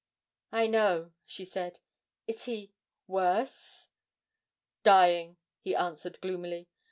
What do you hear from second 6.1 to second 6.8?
gloomily.